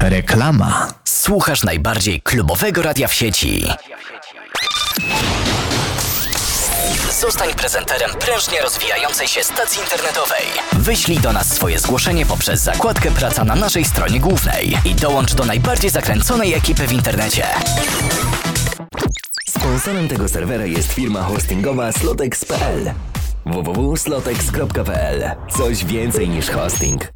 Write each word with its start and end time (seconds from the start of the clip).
Reklama. 0.00 0.88
Słuchasz 1.04 1.62
najbardziej 1.62 2.20
klubowego 2.20 2.82
radia 2.82 3.08
w 3.08 3.14
sieci. 3.14 3.66
Zostań 7.20 7.54
prezenterem 7.54 8.10
prężnie 8.20 8.60
rozwijającej 8.62 9.28
się 9.28 9.44
stacji 9.44 9.80
internetowej. 9.80 10.42
Wyślij 10.72 11.18
do 11.18 11.32
nas 11.32 11.48
swoje 11.54 11.78
zgłoszenie 11.78 12.26
poprzez 12.26 12.60
zakładkę 12.60 13.10
Praca 13.10 13.44
na 13.44 13.54
naszej 13.54 13.84
stronie 13.84 14.20
głównej 14.20 14.78
i 14.84 14.94
dołącz 14.94 15.34
do 15.34 15.44
najbardziej 15.44 15.90
zakręconej 15.90 16.54
ekipy 16.54 16.86
w 16.86 16.92
internecie. 16.92 17.46
Sponsorem 19.48 20.08
tego 20.08 20.28
serwera 20.28 20.66
jest 20.66 20.92
firma 20.92 21.22
hostingowa 21.22 21.92
slotex.pl 21.92 22.92
www.slotex.pl 23.46 25.30
Coś 25.56 25.84
więcej 25.84 26.28
niż 26.28 26.50
hosting. 26.50 27.12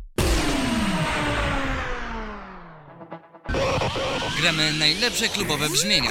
Gramy 4.40 4.72
najlepsze 4.72 5.28
klubowe 5.28 5.68
brzmienia. 5.68 6.10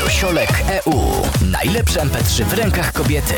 Dosiolek 0.00 0.64
EU. 0.68 1.00
Najlepsze 1.50 2.00
MP3 2.00 2.44
w 2.44 2.52
rękach 2.52 2.92
kobiety. 2.92 3.34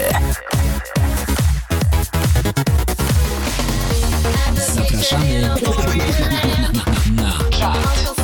Zapraszamy 4.75 5.41
na 7.17 7.39
czat. 7.59 8.20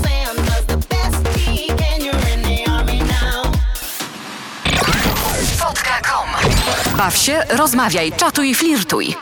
Baw 6.97 7.17
się, 7.17 7.43
rozmawiaj, 7.49 8.13
czatuj, 8.13 8.55
flirtuj. 8.55 9.17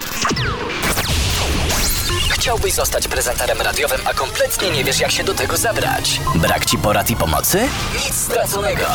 Chciałbyś 2.30 2.72
zostać 2.72 3.08
prezenterem 3.08 3.60
radiowym, 3.60 4.00
a 4.04 4.14
kompletnie 4.14 4.70
nie 4.70 4.84
wiesz, 4.84 5.00
jak 5.00 5.10
się 5.10 5.24
do 5.24 5.34
tego 5.34 5.56
zabrać? 5.56 6.20
Brak 6.34 6.64
ci 6.66 6.78
porad 6.78 7.10
i 7.10 7.16
pomocy? 7.16 7.68
Nic 7.94 8.14
straconego! 8.14 8.86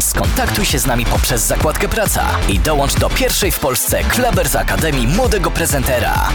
Skontaktuj 0.00 0.64
się 0.64 0.78
z 0.78 0.86
nami 0.86 1.06
poprzez 1.06 1.42
zakładkę 1.42 1.88
Praca 1.88 2.24
i 2.48 2.58
dołącz 2.58 2.94
do 2.94 3.10
pierwszej 3.10 3.50
w 3.50 3.58
Polsce 3.58 4.04
Klebers 4.04 4.56
Akademii 4.56 5.06
Młodego 5.06 5.50
Prezentera. 5.50 6.28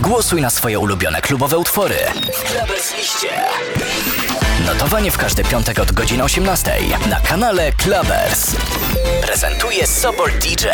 Głosuj 0.00 0.40
na 0.40 0.50
swoje 0.50 0.78
ulubione 0.78 1.20
klubowe 1.20 1.58
utwory. 1.58 1.96
Klebers 2.46 2.96
Liście. 2.96 3.28
Notowanie 4.66 5.10
w 5.10 5.18
każdy 5.18 5.44
piątek 5.44 5.78
od 5.78 5.92
godziny 5.92 6.24
18 6.24 6.72
na 7.10 7.20
kanale 7.20 7.72
Klebers. 7.72 8.56
Prezentuje 9.26 9.86
Sobol 9.86 10.30
DJ. 10.30 10.66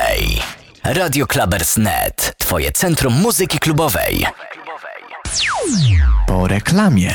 Radio 0.84 1.26
Klabers.net. 1.26 2.34
Twoje 2.38 2.72
centrum 2.72 3.12
muzyki 3.14 3.58
klubowej. 3.58 4.26
Po 6.26 6.48
reklamie. 6.48 7.14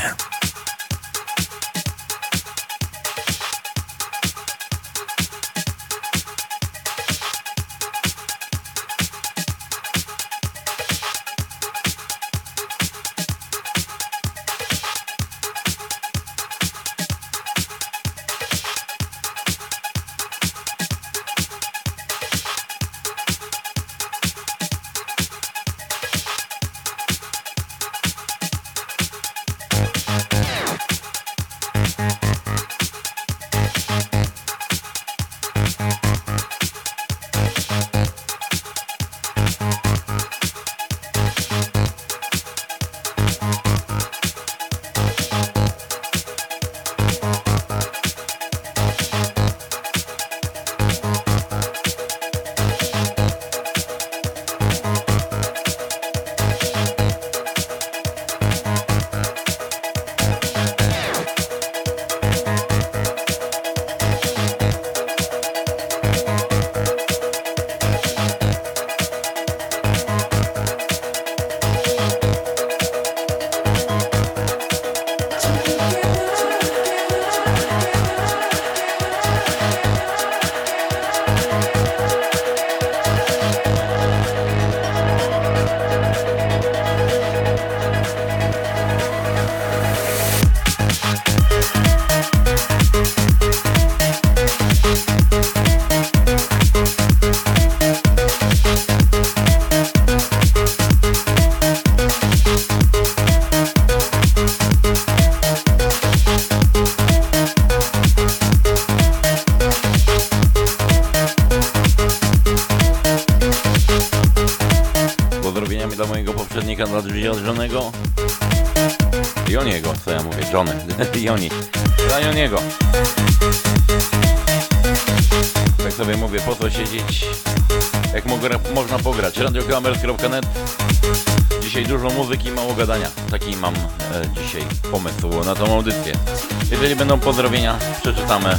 Pozdrowienia, 137.24 137.78
przeczytamy. 138.02 138.58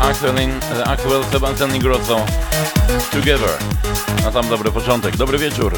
Axel, 0.00 0.34
Axel 0.84 1.24
Sebastian 1.32 1.78
Grosso 1.78 2.26
Together. 3.12 3.58
A 4.28 4.30
tam 4.30 4.48
dobry 4.48 4.72
początek. 4.72 5.16
Dobry 5.16 5.38
wieczór. 5.38 5.72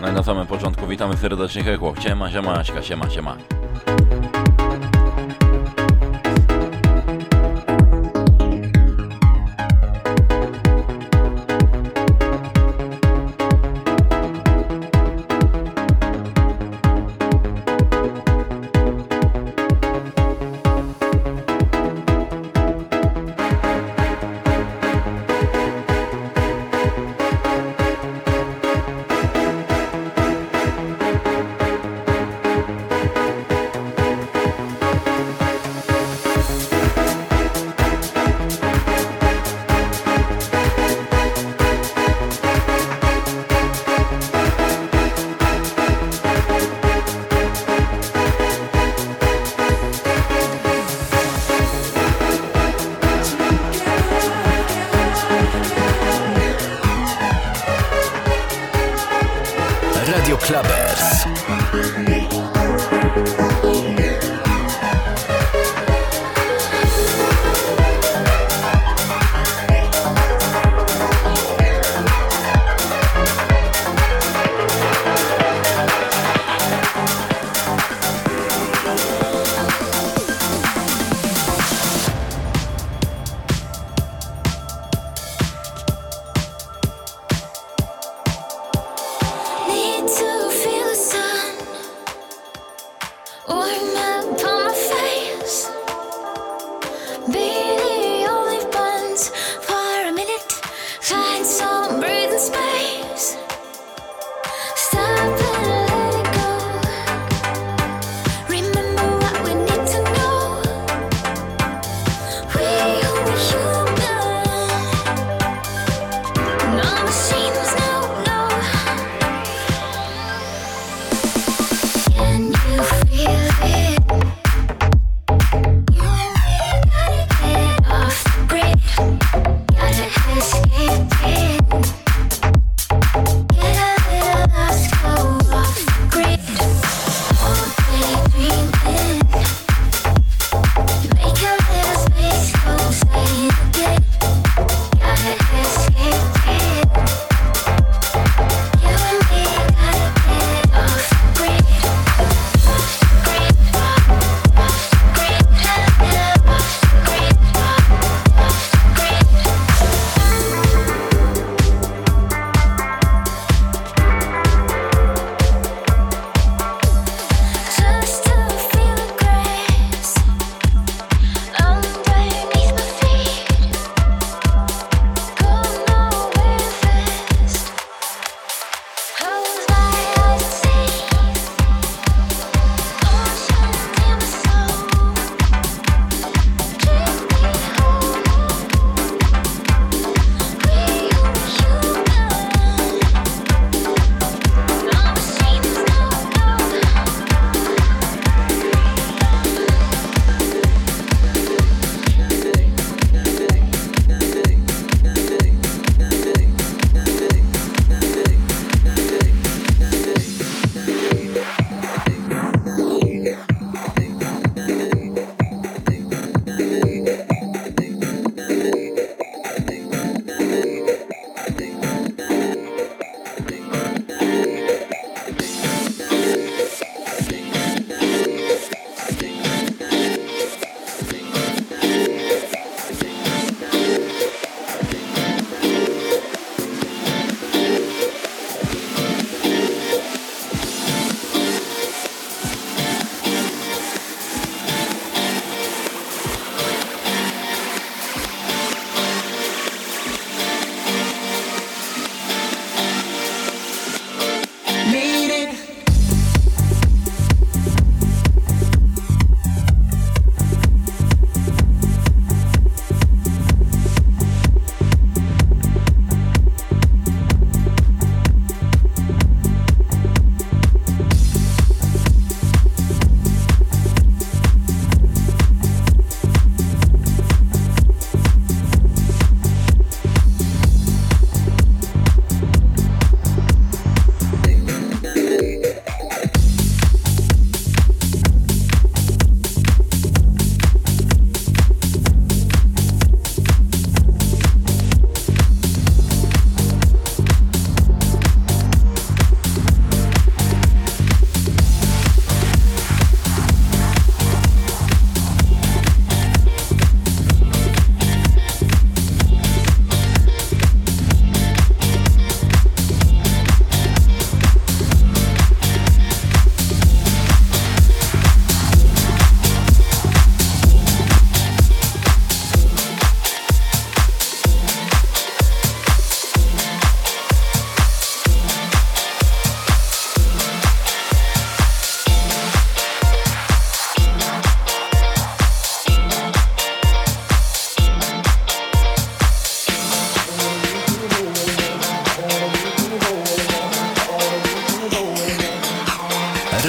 No 0.00 0.08
i 0.08 0.12
na 0.12 0.22
samym 0.22 0.46
początku 0.46 0.86
witamy 0.86 1.16
serdecznie 1.16 1.64
Hekło. 1.64 1.94
Siema, 2.00 2.30
siema, 2.30 2.54
Aśka, 2.54 2.82
siema, 2.82 3.10
siema. 3.10 3.53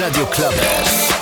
Radio 0.06 0.26
Clubbers. 0.26 1.12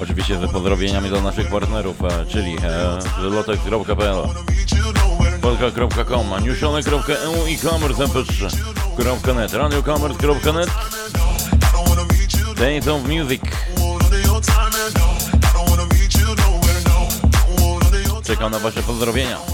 Oczywiście 0.00 0.38
z 0.38 0.52
pozdrowieniami 0.52 1.08
dla 1.08 1.20
naszych 1.20 1.48
partnerów, 1.48 1.96
e, 2.04 2.26
czyli 2.26 2.56
e, 2.64 2.98
lotek.pl 3.18 4.28
polka.com, 5.40 6.44
newsione.eu 6.44 7.46
i 7.46 7.58
commerce 7.58 8.04
mp3.net, 8.04 9.52
radiocommerce.net 9.54 10.70
Days 12.62 12.86
of 12.86 13.08
Music. 13.08 13.51
czekam 18.32 18.50
na 18.50 18.58
Wasze 18.58 18.82
pozdrowienia. 18.82 19.51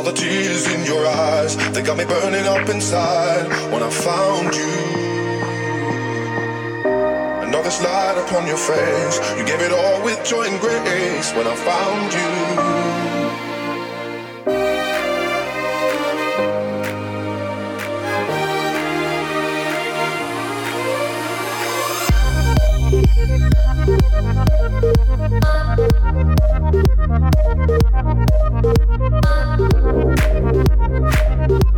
all 0.00 0.06
the 0.06 0.18
tears 0.18 0.66
in 0.72 0.82
your 0.86 1.06
eyes. 1.06 1.56
They 1.72 1.82
got 1.82 1.98
me 1.98 2.06
burning 2.06 2.46
up 2.46 2.66
inside 2.70 3.46
when 3.70 3.82
I 3.82 3.90
found 3.90 4.54
you. 4.54 4.72
And 7.42 7.54
all 7.54 7.62
this 7.62 7.82
light 7.84 8.16
upon 8.24 8.46
your 8.46 8.56
face, 8.56 9.16
you 9.36 9.44
gave 9.44 9.60
it 9.60 9.72
all 9.72 10.02
with 10.02 10.24
joy 10.24 10.44
and 10.44 10.58
grace 10.58 11.34
when 11.34 11.46
I 11.46 11.54
found 11.54 12.12
you. 12.14 12.90
Thank 27.10 27.39
Thank 27.70 27.90
you. 31.50 31.69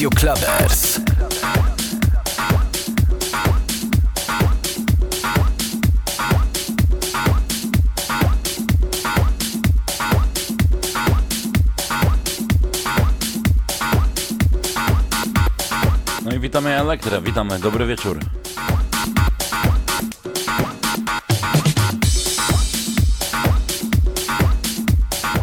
Radio 0.00 0.10
Clubbers. 0.10 1.00
No 16.24 16.32
i 16.32 16.40
witamy 16.40 16.78
Elektrę, 16.78 17.22
witamy, 17.22 17.58
dobry 17.58 17.86
wieczór. 17.86 18.18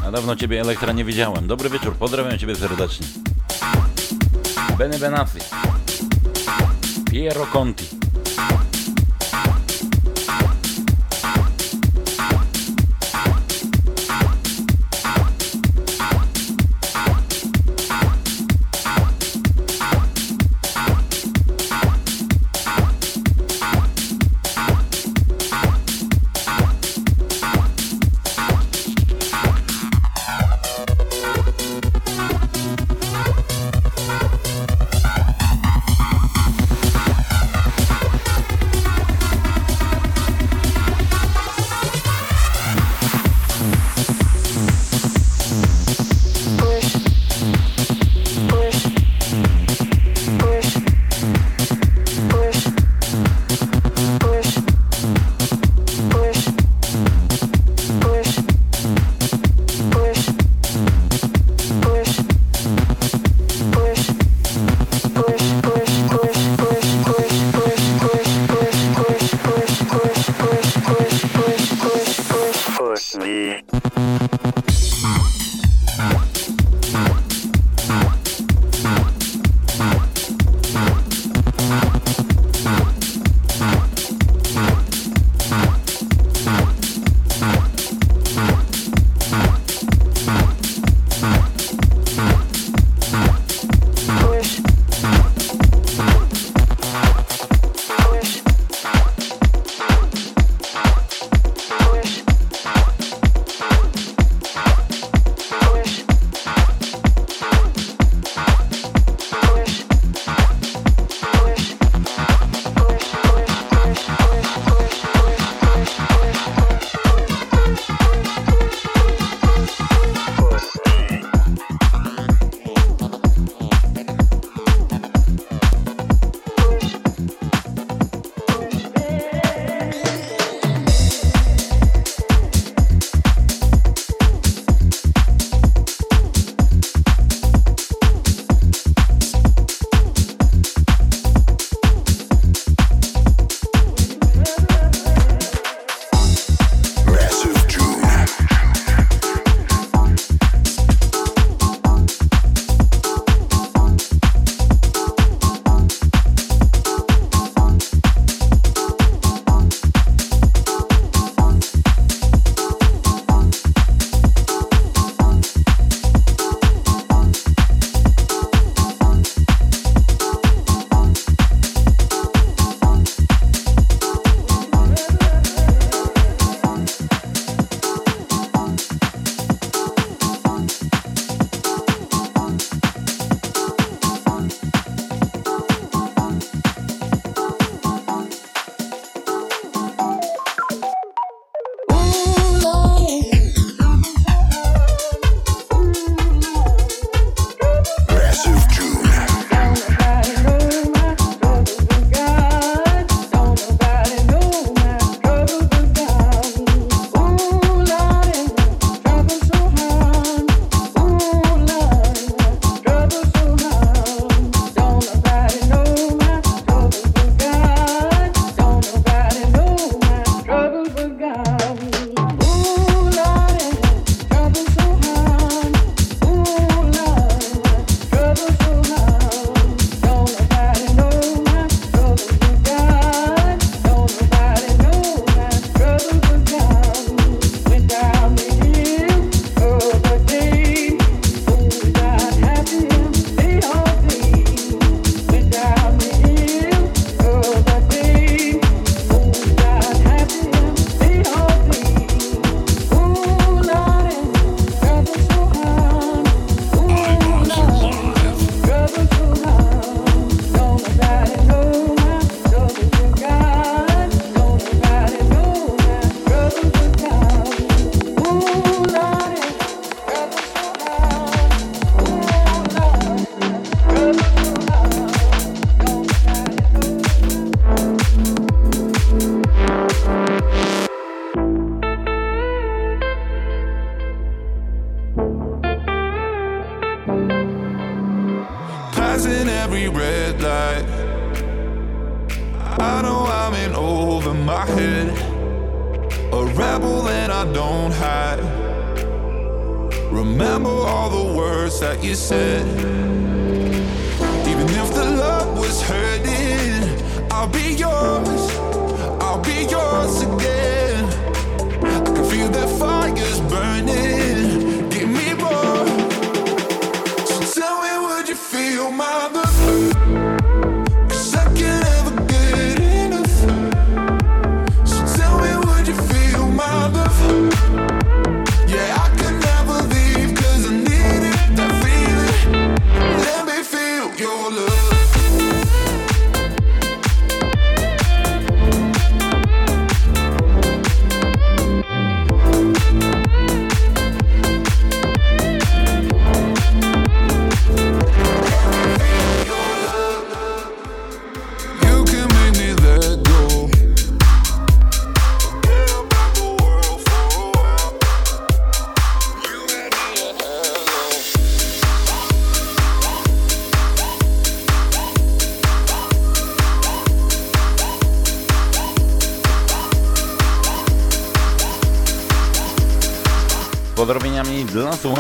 A 0.05 0.11
dawno 0.11 0.35
Ciebie 0.35 0.61
Elektra 0.61 0.93
nie 0.93 1.05
widziałem. 1.05 1.47
Dobry 1.47 1.69
wieczór, 1.69 1.95
pozdrawiam 1.95 2.37
Ciebie 2.37 2.55
serdecznie. 2.55 3.26
Bene 4.77 4.97
Benassi. 4.99 5.39
Piero 7.03 7.47
Conti. 7.49 7.96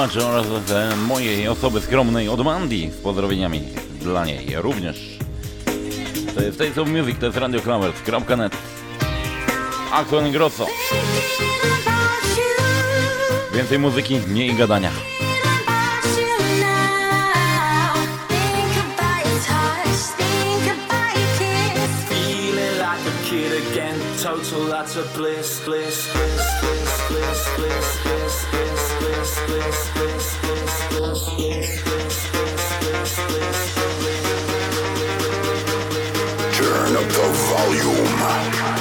słuchaczy 0.07 0.25
oraz 0.25 0.97
mojej 1.07 1.47
osoby 1.47 1.81
skromnej 1.81 2.29
od 2.29 2.43
Mandy 2.43 2.91
z 2.91 2.95
pozdrowieniami 2.97 3.61
dla 4.01 4.25
niej 4.25 4.47
również. 4.55 5.17
To 6.35 6.41
jest 6.41 6.57
Taste 6.57 6.81
of 6.81 6.87
Music, 6.87 7.19
to 7.19 7.25
jest 7.25 7.37
Radio 7.37 7.59
radioclowers.net 7.59 8.57
Axel 9.91 10.31
Grosso. 10.31 10.65
Więcej 13.53 13.79
muzyki, 13.79 14.19
mniej 14.27 14.55
gadania. 14.55 14.91
Total 24.23 24.59
lots 24.69 24.97
of 24.97 25.13
bliss, 25.15 25.61
bliss, 25.65 26.13
bliss, 26.13 26.45
bliss, 26.61 27.07
bliss, 27.09 27.49
bliss, 27.57 28.03
bliss. 28.03 28.26
Turn 29.47 29.55
up 36.97 37.07
the 37.07 37.27
volume. 37.47 38.76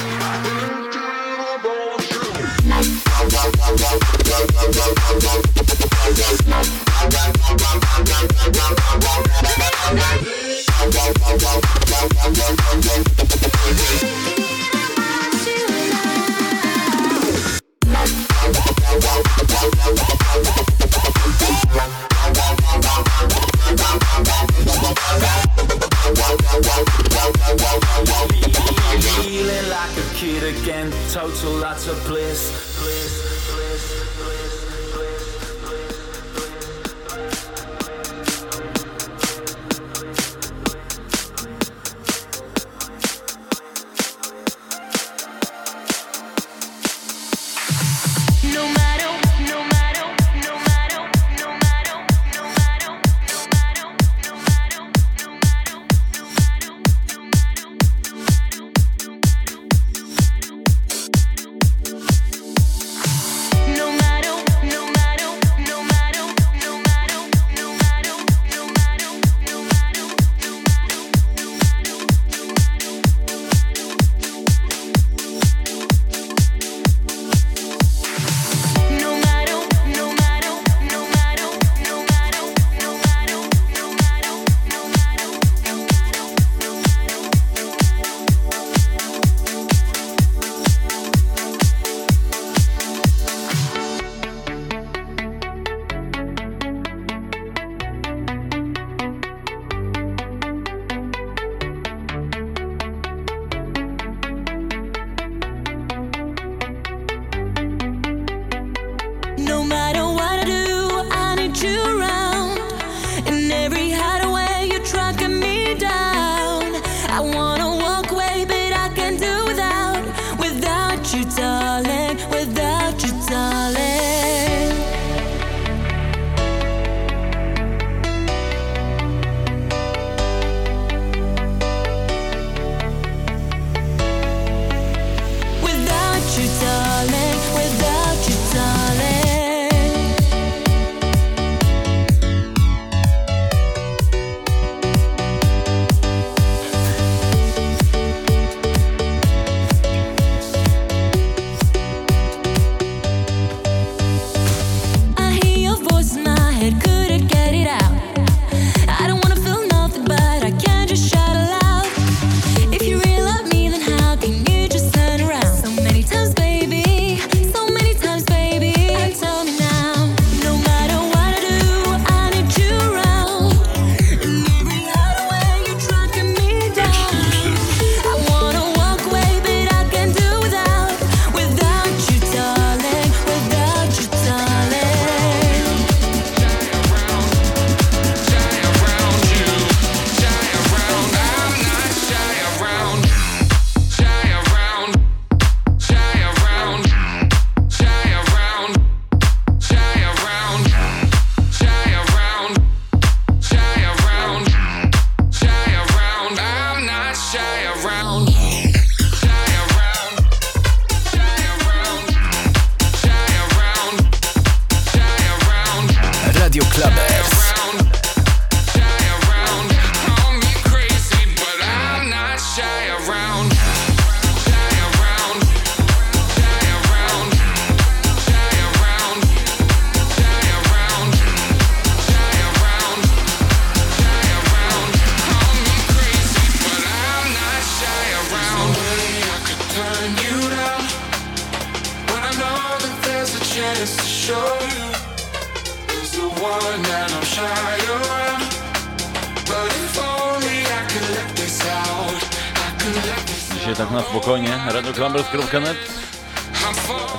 Wrocław.net 255.31 255.77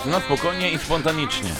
na 0.07 0.21
spokojnie 0.21 0.71
i 0.71 0.79
spontanicznie. 0.79 1.51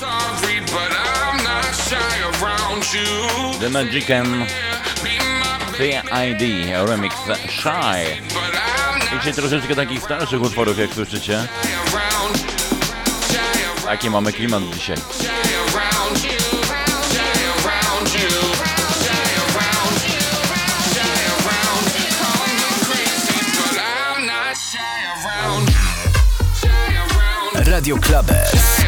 The 3.61 3.71
Magican 3.71 4.47
CID 5.77 6.71
Remix 6.87 7.17
Shy. 7.49 8.23
Dzisiaj 9.17 9.33
troszeczkę 9.33 9.75
takich 9.75 10.03
starszych 10.03 10.43
utworów, 10.43 10.79
jak 10.79 10.95
słyszycie. 10.95 11.49
Taki 13.85 14.11
mamy 14.11 14.33
klimat 14.33 14.63
dzisiaj. 14.75 14.97
Radio 27.79 27.97
Clubbers. 27.97 28.88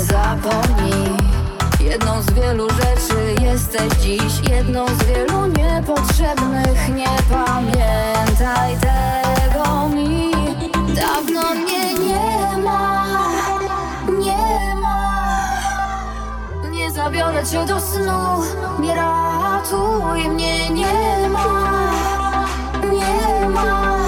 Zapomnij 0.00 1.16
Jedną 1.80 2.22
z 2.22 2.30
wielu 2.32 2.68
rzeczy 2.70 3.42
jesteś 3.42 3.92
dziś 4.02 4.48
Jedną 4.50 4.86
z 4.86 5.04
wielu 5.04 5.46
niepotrzebnych 5.46 6.88
Nie 6.94 7.08
pamiętaj 7.30 8.76
tego 8.80 9.88
mi. 9.88 10.30
Dawno 10.94 11.54
mnie 11.54 11.94
nie 11.94 12.62
ma 12.62 13.06
Nie 14.18 14.74
ma. 14.74 15.24
Nie 16.70 16.90
zabiorę 16.90 17.46
cię 17.46 17.66
do 17.66 17.80
snu 17.80 18.42
Nie 18.80 18.94
ratuj 18.94 20.28
mnie 20.28 20.70
Nie 20.70 21.28
ma 21.28 21.94
Nie 22.92 23.48
ma. 23.48 23.98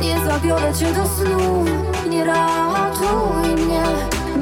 Nie 0.00 0.24
zabiorę 0.24 0.74
cię 0.74 0.92
do 0.92 1.06
snu, 1.06 1.64
nie 2.10 2.24
ratuj 2.24 3.54
mnie 3.64 3.82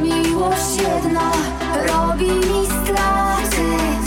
Miłość 0.09 0.77
jedna 0.77 1.33
robi 1.87 2.27
mi 2.27 2.67
straty 2.67 3.98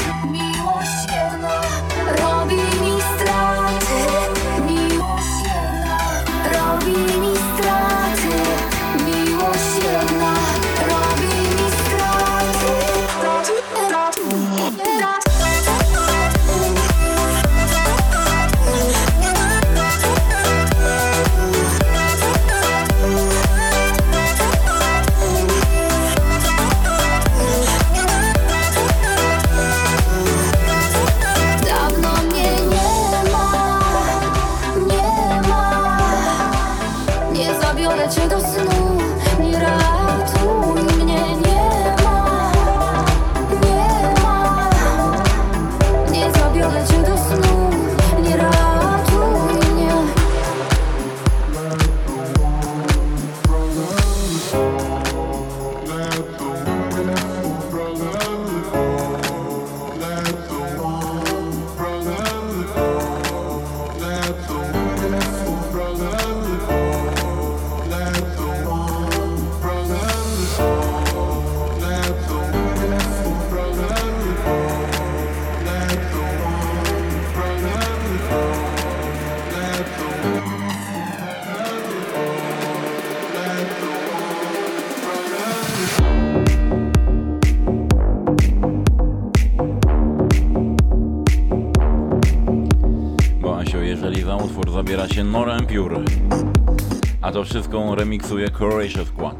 wszystko 97.72 97.96
remiksuje 97.96 98.50
Croatia 98.50 99.06
Squad, 99.06 99.36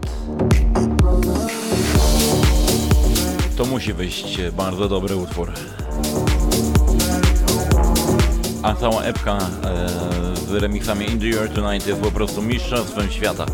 to 3.58 3.66
musi 3.66 3.94
wyjść 3.94 4.42
bardzo 4.58 4.90
dobry 4.90 5.16
utwór. 5.16 5.52
A 8.64 8.74
cała 8.74 9.04
epka 9.04 9.38
e, 9.38 9.88
z 10.36 10.62
The 11.20 11.28
Year 11.28 11.50
Tonight 11.50 11.88
jest 11.88 12.02
po 12.02 12.12
prostu 12.12 12.42
mistrzostwem 12.42 13.12
świata. 13.12 13.46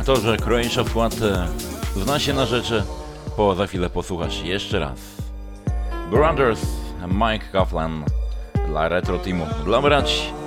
A 0.00 0.04
to, 0.04 0.16
że 0.16 0.36
Croatia 0.36 0.84
Squad 0.84 1.14
e, 1.22 1.46
zna 2.02 2.18
się 2.18 2.32
na 2.32 2.46
rzeczy, 2.46 2.82
po 3.36 3.54
za 3.54 3.66
chwilę 3.66 3.90
posłuchasz 3.90 4.42
jeszcze 4.42 4.78
raz. 4.78 4.98
Brothers, 6.10 6.60
Mike 7.08 7.46
Kaplan 7.52 8.04
dla 8.68 8.88
Retro 8.88 9.18
Teamu. 9.18 9.46
Dla. 9.64 10.39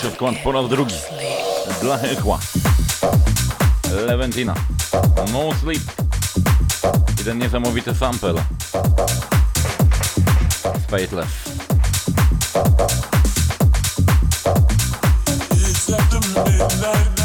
Krzysztof 0.00 0.18
Kłan 0.18 0.36
po 0.44 0.52
raz 0.52 0.68
drugi. 0.68 0.94
Dla 1.82 1.98
Hechła. 1.98 2.38
Leventina. 4.06 4.54
No 5.32 5.54
Sleep. 5.60 5.82
I 7.20 7.24
ten 7.24 7.38
niesamowity 7.38 7.94
sample. 7.94 8.34
Faithless. 10.88 11.28
It's 15.68 15.90
after 15.92 16.20
midnight. 16.20 17.19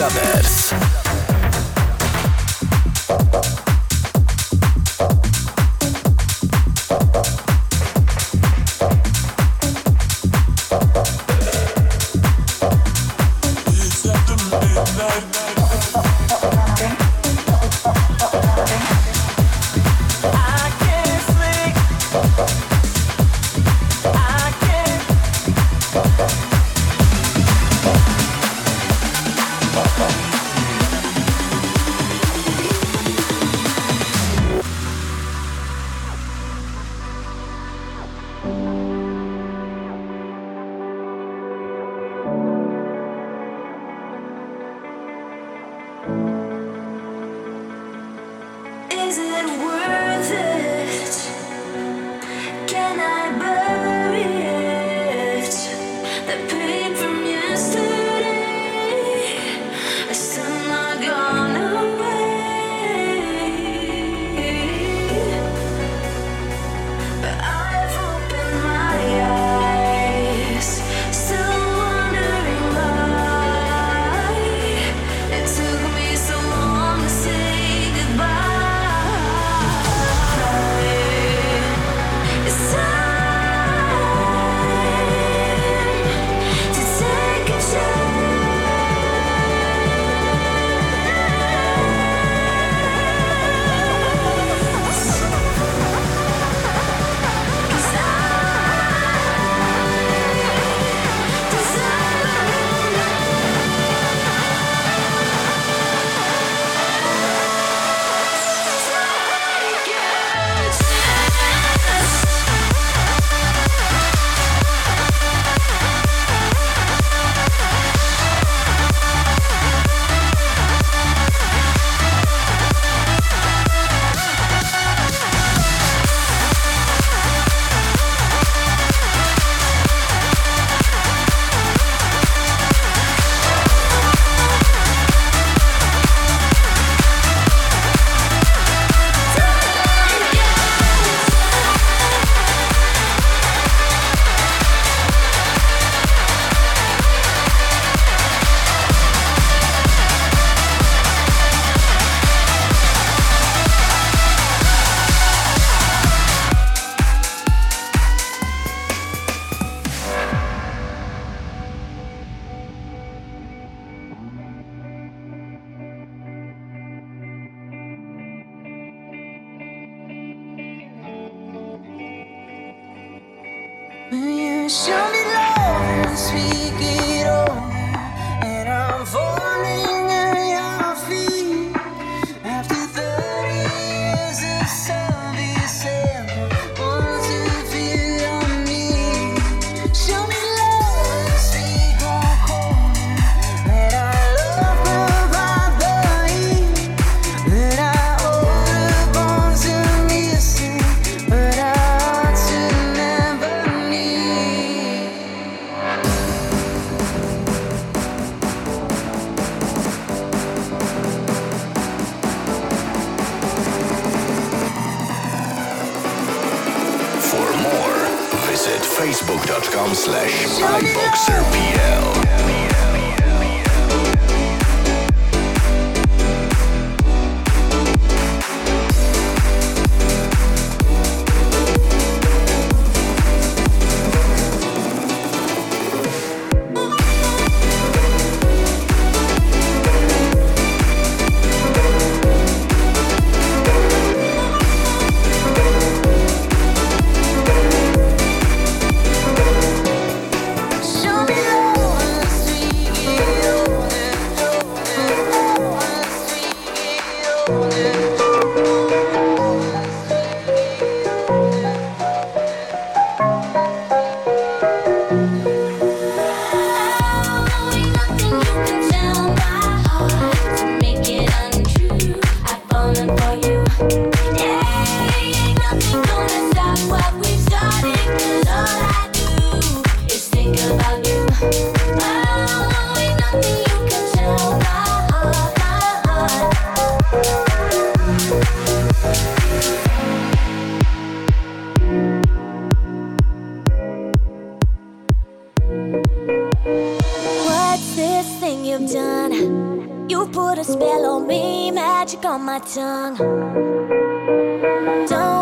Clubbers. 0.00 0.59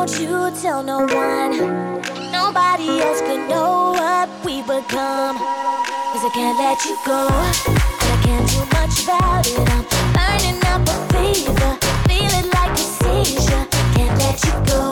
Don't 0.09 0.20
you 0.22 0.62
tell 0.62 0.82
no 0.82 1.00
one. 1.00 1.52
Nobody 2.32 2.98
else 2.98 3.20
could 3.20 3.46
know 3.46 3.92
what 3.92 4.30
we've 4.42 4.64
become. 4.64 5.36
Cause 5.36 6.24
I 6.24 6.30
can't 6.32 6.59
let 6.59 6.82
you 6.86 6.96
go. 7.04 7.28
I 7.28 8.16
can't 8.24 8.48
do 8.48 8.61
much 8.72 9.04
about 9.04 9.46
it. 9.46 9.59
I'm 9.68 9.84
burning 10.16 10.64
up 10.64 10.88
a 10.88 10.96
fever. 11.12 11.76
Feeling 12.09 12.50
like 12.52 12.72
a 12.72 12.86
seizure. 13.26 13.66
Can't 13.94 14.18
let 14.18 14.42
you 14.46 14.72
go. 14.72 14.88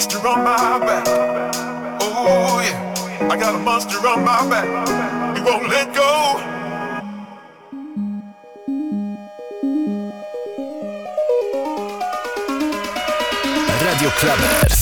monster 0.00 0.26
on 0.28 0.44
my 0.44 0.78
back. 0.78 1.06
Oh 2.00 2.62
yeah, 2.64 3.28
I 3.30 3.36
got 3.36 3.54
a 3.54 3.58
monster 3.58 3.98
on 3.98 4.24
my 4.24 4.48
back. 4.48 5.36
He 5.36 5.42
won't 5.42 5.68
let 5.68 5.94
go. 5.94 6.40
Radio 13.84 14.08
Clubbers. 14.08 14.79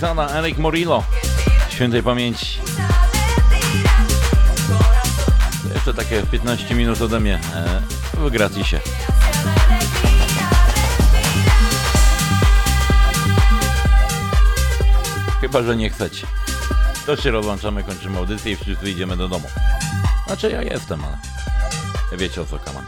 Pan 0.00 0.10
Lisana, 0.10 0.38
Erik 0.38 0.58
Morillo. 0.58 1.04
Świętej 1.68 2.02
pamięci. 2.02 2.60
Jeszcze 5.74 5.94
takie 5.94 6.22
15 6.22 6.74
minut 6.74 7.02
ode 7.02 7.20
mnie 7.20 7.40
e, 7.54 7.82
w 8.14 8.30
gratisie. 8.30 8.80
Chyba, 15.40 15.62
że 15.62 15.76
nie 15.76 15.90
chcecie. 15.90 16.26
To 17.06 17.16
się 17.16 17.30
rozłączamy, 17.30 17.84
kończymy 17.84 18.18
audycję 18.18 18.52
i 18.52 18.56
wszyscy 18.56 18.90
idziemy 18.90 19.16
do 19.16 19.28
domu. 19.28 19.48
Znaczy 20.26 20.50
ja 20.50 20.62
jestem, 20.62 21.04
ale 21.04 22.18
wiecie 22.18 22.42
o 22.42 22.46
co 22.46 22.58
kaman. 22.58 22.84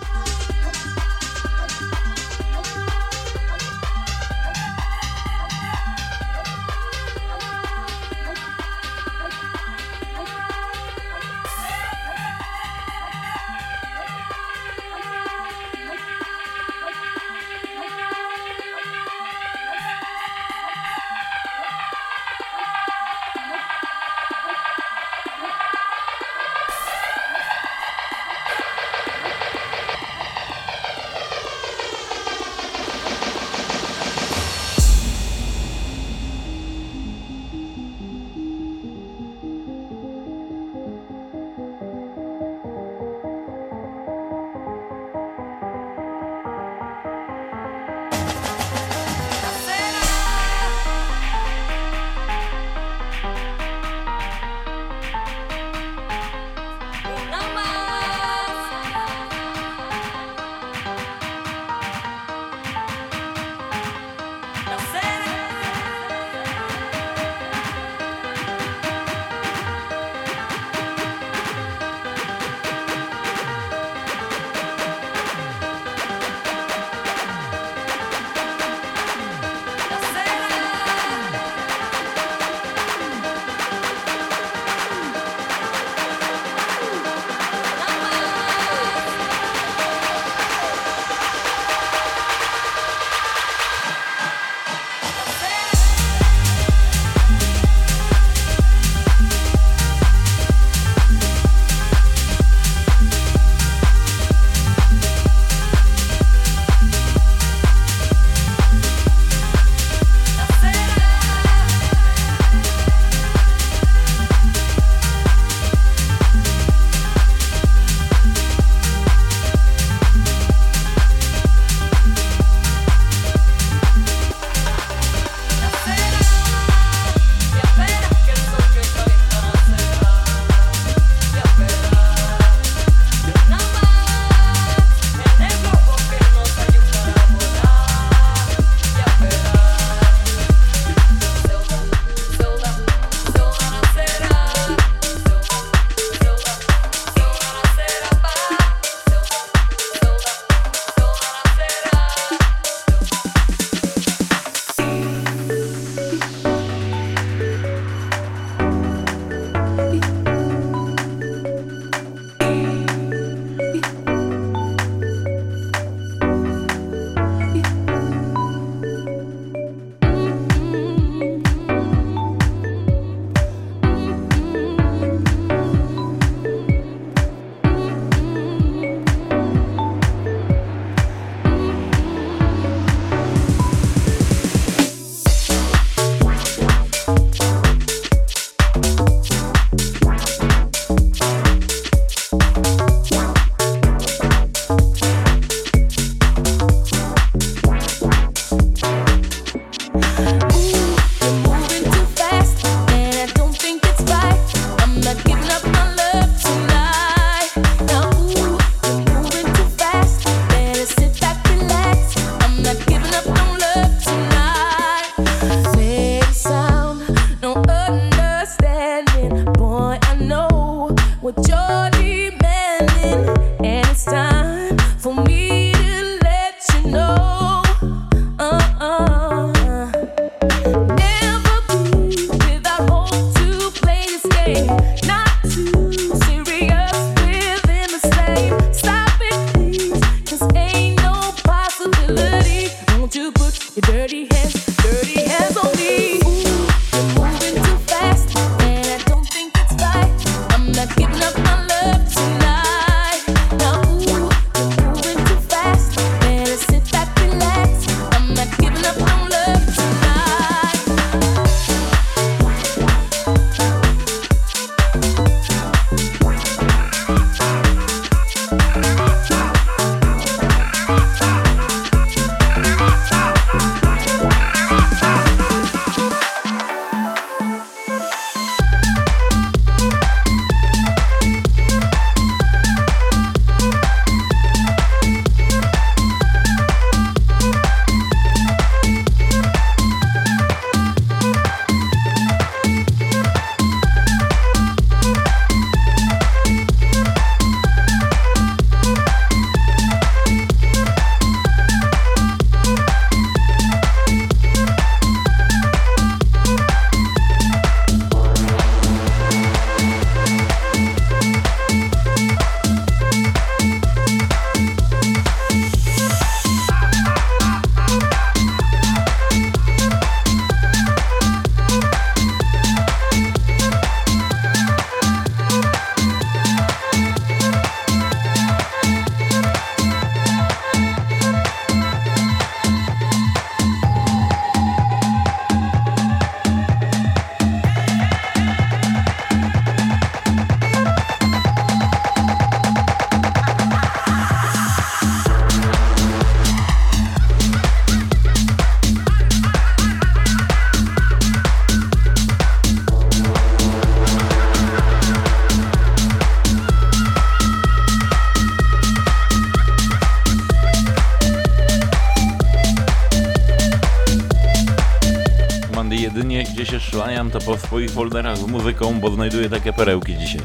Swoich 367.80 367.90
folderach 367.90 368.36
z 368.36 368.46
muzyką, 368.46 369.00
bo 369.00 369.10
znajduję 369.10 369.50
takie 369.50 369.72
perełki 369.72 370.16
dzisiaj. 370.18 370.40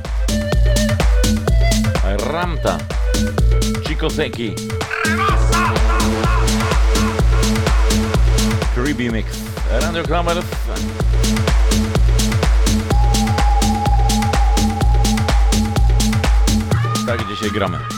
Ramta, 2.32 2.78
Chikoseki, 3.88 4.56
Creepy 8.76 9.12
Mix, 9.12 9.38
Radio 9.82 10.04
Klamers. 10.04 10.46
Tak 17.08 17.28
dzisiaj 17.28 17.52
gramy. 17.52 17.95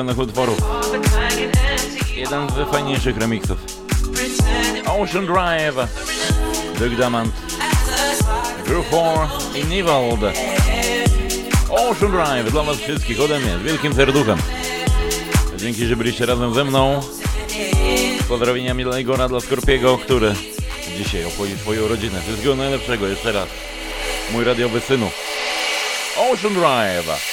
Ulubionych 0.00 0.18
utworów. 0.18 0.58
Jeden 2.16 2.48
z 2.50 2.70
fajniejszych 2.70 3.16
remixów. 3.16 3.58
Ocean 4.86 5.26
Drive, 5.26 5.88
Doug 6.78 6.96
Damant, 6.98 7.34
Drew 8.66 8.86
4 8.86 9.60
i 9.60 9.64
Nivald. 9.64 10.20
Ocean 11.70 12.12
Drive 12.12 12.50
dla 12.50 12.62
Was 12.62 12.76
wszystkich 12.76 13.20
ode 13.20 13.38
mnie, 13.38 13.58
z 13.58 13.62
wielkim 13.62 13.94
serduchem. 13.94 14.38
Dzięki, 15.56 15.86
że 15.86 15.96
byliście 15.96 16.26
razem 16.26 16.54
ze 16.54 16.64
mną. 16.64 17.00
Pozdrowienia 18.28 18.74
dla 18.74 18.98
Igora, 18.98 19.28
dla 19.28 19.40
Skorpiego, 19.40 19.98
który 19.98 20.34
dzisiaj 20.98 21.24
obchodzi 21.24 21.58
swoją 21.58 21.88
rodzinę. 21.88 22.20
Wszystkiego 22.22 22.56
najlepszego 22.56 23.06
jeszcze 23.06 23.32
raz. 23.32 23.48
Mój 24.32 24.44
radiowy 24.44 24.80
synu. 24.80 25.10
Ocean 26.16 26.54
Drive. 26.54 27.29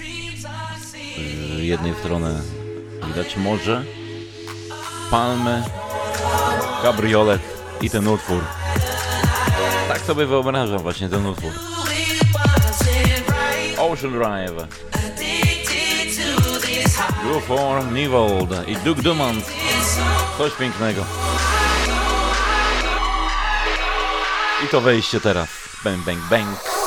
Y, 0.00 1.64
jednej 1.64 1.94
w 1.94 1.98
stronę 1.98 2.40
widać 3.06 3.36
morze, 3.36 3.84
palmy, 5.10 5.62
kabriolet 6.82 7.40
i 7.80 7.90
ten 7.90 8.08
utwór. 8.08 8.42
Tak 9.88 10.00
sobie 10.00 10.26
wyobrażam 10.26 10.78
właśnie 10.78 11.08
ten 11.08 11.26
utwór. 11.26 11.52
Ocean 13.78 14.12
Drive. 14.12 14.68
Go 17.24 17.40
for 17.40 17.82
i 18.66 18.76
Duke 18.76 19.02
Dumont. 19.02 19.44
Coś 20.38 20.52
pięknego. 20.52 21.04
I 24.64 24.68
to 24.68 24.80
wejście 24.80 25.20
teraz. 25.20 25.48
Bang, 25.84 26.04
bang, 26.04 26.18
bang. 26.30 26.77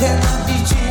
that 0.00 0.24
I. 0.24 0.89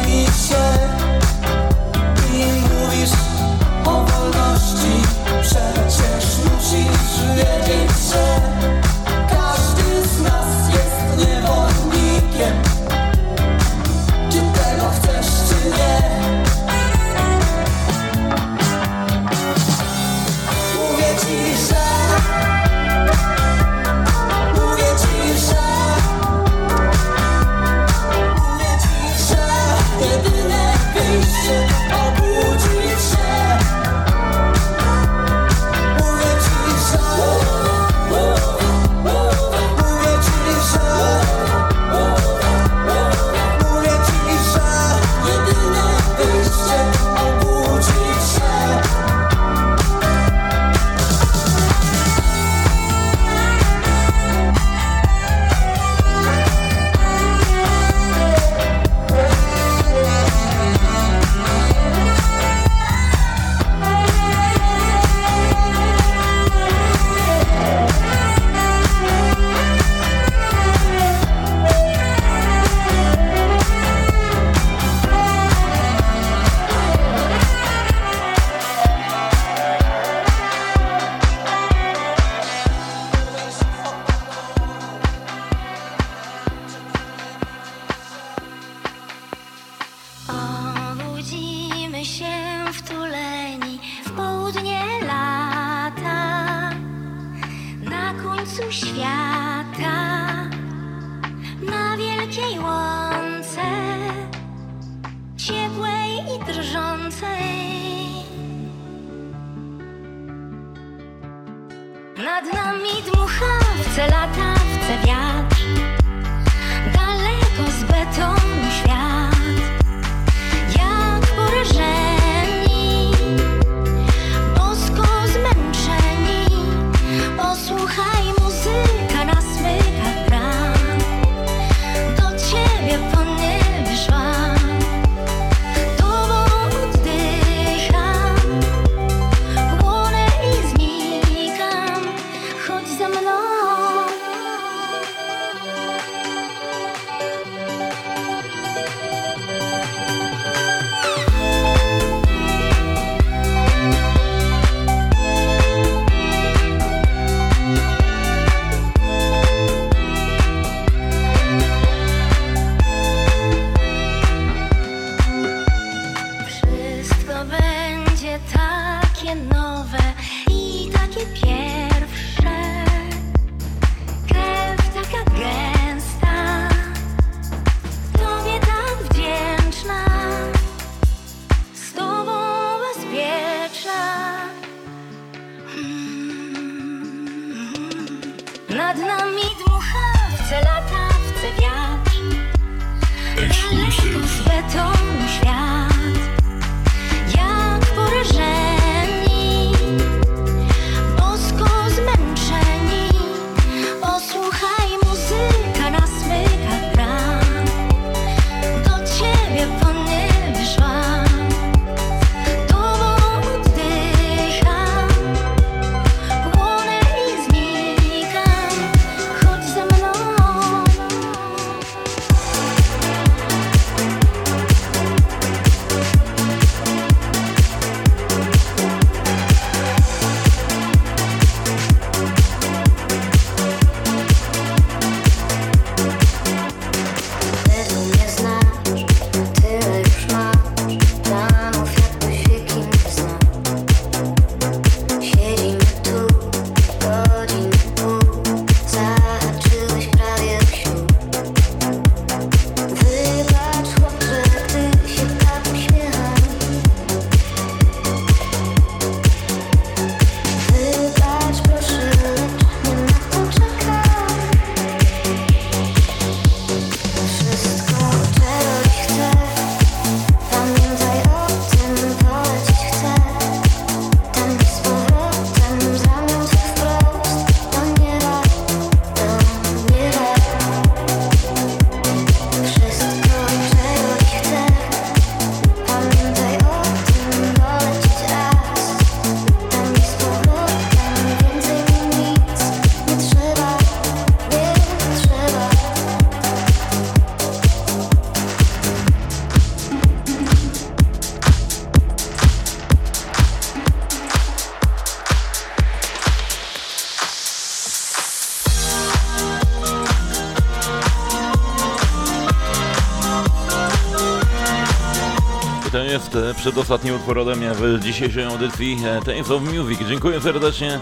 jest 316.20 316.36
e, 316.36 316.54
przedostatni 316.54 317.12
utwór 317.12 317.58
mnie 317.58 317.72
w 317.74 318.00
dzisiejszej 318.00 318.44
audycji 318.44 318.98
e, 319.06 319.20
Taste 319.20 319.56
of 319.56 319.62
Music. 319.64 320.00
Dziękuję 320.10 320.42
serdecznie 320.42 321.00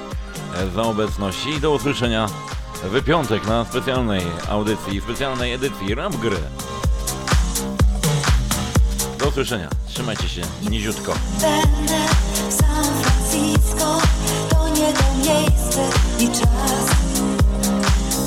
e, 0.56 0.70
za 0.76 0.82
obecność 0.82 1.46
i 1.46 1.60
do 1.60 1.72
usłyszenia 1.72 2.28
w 2.84 3.04
piątek 3.04 3.48
na 3.48 3.66
specjalnej 3.66 4.22
audycji, 4.50 5.02
specjalnej 5.02 5.54
edycji 5.54 5.96
Rap 5.96 6.16
Gry. 6.16 6.38
Do 9.20 9.28
usłyszenia. 9.28 9.70
Trzymajcie 9.88 10.30
się 10.30 10.42
niziutko. 10.70 11.14
Będę 11.42 12.00
w 12.50 12.54
San 12.54 12.86
Francisco, 13.02 14.02
to 14.50 14.70
nie 14.70 14.94
to 14.94 15.32
miejsce 15.32 15.90
i 16.20 16.28
czas. 16.28 16.98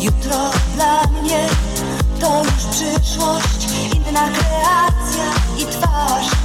Jutro 0.00 0.50
dla 0.74 1.20
mnie 1.20 1.46
to 2.20 2.42
już 2.44 2.64
przyszłość, 2.70 3.66
inna 3.94 4.28
kreacja 4.28 5.32
i 5.58 5.66
twarz. 5.66 6.39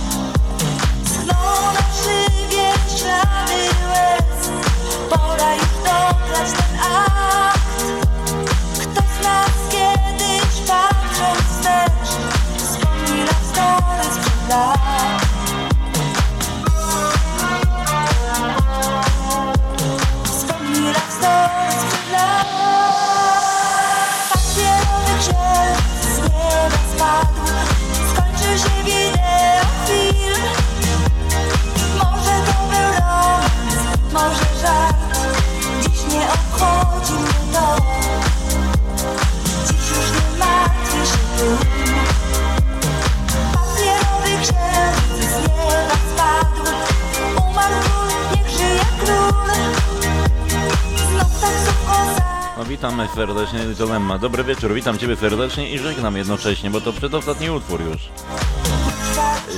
Witam 52.68 53.08
serdecznie, 53.16 53.60
Dilemma. 53.60 54.18
Dobry 54.18 54.44
wieczór, 54.44 54.74
witam 54.74 54.98
Ciebie 54.98 55.16
serdecznie 55.16 55.70
i 55.70 55.80
żegnam 55.80 56.18
jednocześnie, 56.18 56.70
bo 56.70 56.82
to 56.82 56.94
przedostatni 56.94 57.50
utwór 57.50 57.82
już. 57.82 57.98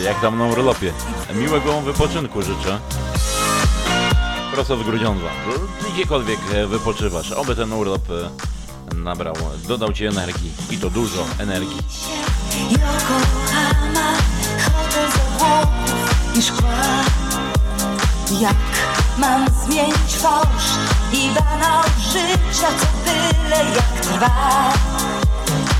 Jak 0.03 0.21
tam 0.21 0.37
na 0.39 0.45
urlopie. 0.45 0.93
Miłego 1.33 1.81
wypoczynku 1.81 2.41
życzę. 2.41 2.79
Prosto 4.53 4.77
z 4.77 4.83
Grudziądza. 4.83 5.27
Gdziekolwiek 5.93 6.39
e, 6.53 6.67
wypoczywasz, 6.67 7.31
oby 7.31 7.55
ten 7.55 7.73
urlop 7.73 8.01
e, 8.11 8.95
nabrał, 8.95 9.35
dodał 9.67 9.93
Ci 9.93 10.05
energii. 10.05 10.51
I 10.69 10.77
to 10.77 10.89
dużo 10.89 11.25
energii. 11.39 11.77
Yokohama, 12.71 14.17
hotel 14.65 15.11
z 15.11 15.15
obłoków 15.15 16.35
i 16.35 16.41
szkła. 16.41 16.69
Jak 18.41 18.76
mam 19.17 19.45
zmienić 19.63 20.15
fałsz 20.21 20.69
i 21.11 21.29
banał 21.29 21.83
życia, 21.99 22.67
co 22.79 22.87
tyle 23.05 23.65
jak 23.75 24.01
trwa? 24.01 24.73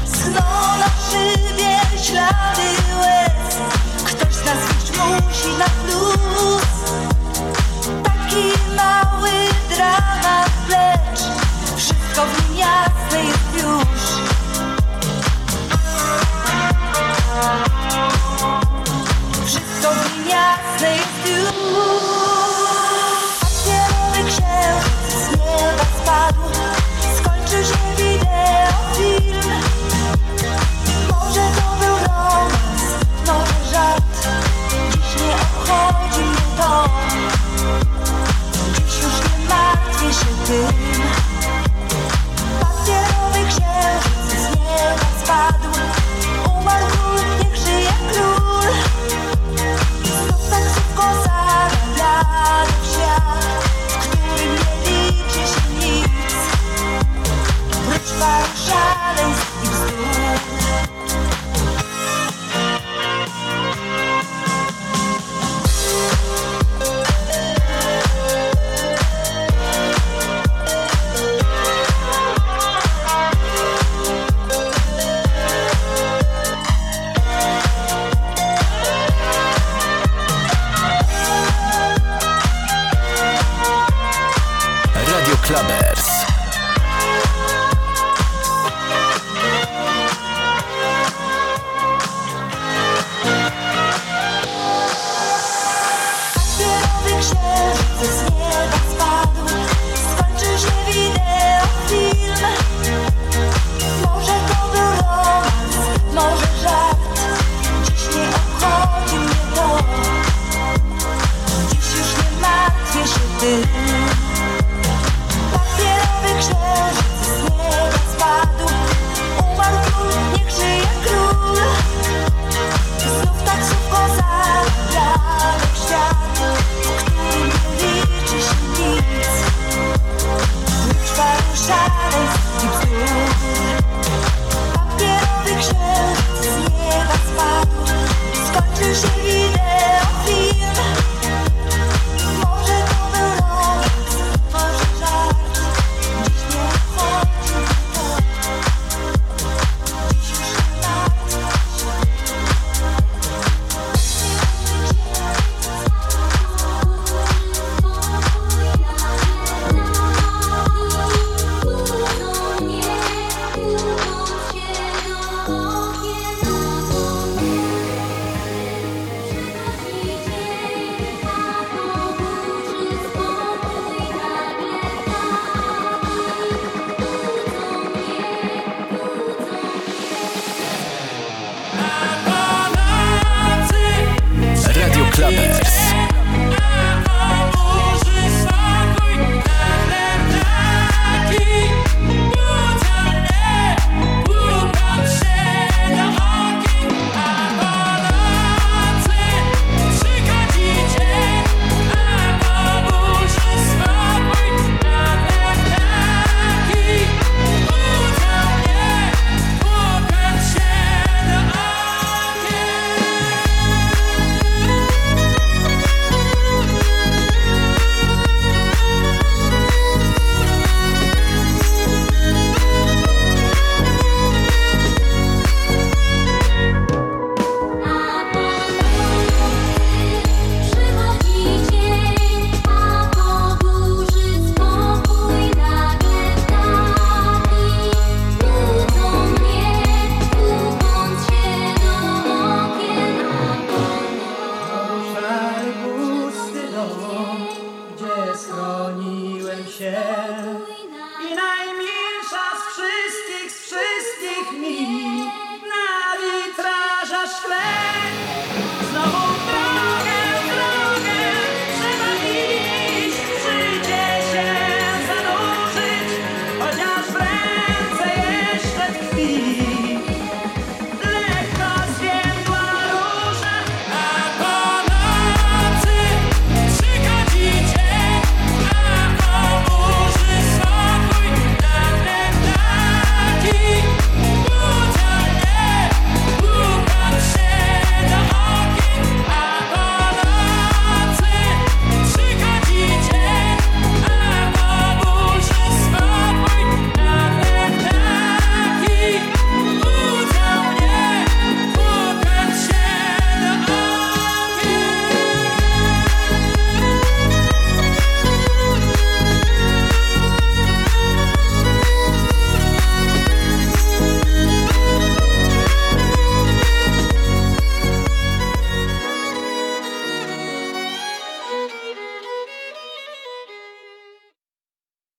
Schną 0.06 0.42
na 0.80 0.90
szybie 1.10 1.80
ślady 2.04 2.70
łez, 3.00 3.56
ktoś 4.06 4.34
z 4.34 4.46
nas 4.46 4.58
iść 4.78 4.92
musi 4.92 5.58
na 5.58 5.66
plus. 5.66 6.64
Taki 8.04 8.52
mały 8.76 9.32
dramat, 9.70 10.52
lecz 10.70 11.20
wszystko 11.76 12.26
w 12.26 12.50
nim 12.50 12.60
jasne 12.60 13.24
jest 13.24 13.54
już. 13.54 14.02
Wszystko 19.46 19.92
w 19.92 20.18
nim 20.18 20.28
jasne 20.28 21.07